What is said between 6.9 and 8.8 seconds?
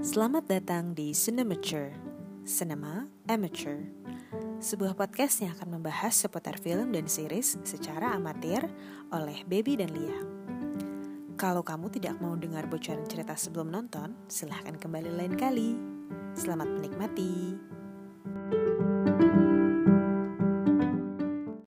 dan series secara amatir